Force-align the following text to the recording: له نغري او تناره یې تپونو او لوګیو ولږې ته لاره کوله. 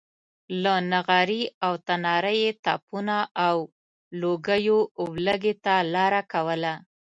له 0.63 0.75
نغري 0.91 1.43
او 1.65 1.73
تناره 1.87 2.33
یې 2.41 2.51
تپونو 2.63 3.19
او 3.45 3.57
لوګیو 4.21 4.79
ولږې 5.11 5.53
ته 5.65 5.75
لاره 5.93 6.21
کوله. 6.31 6.73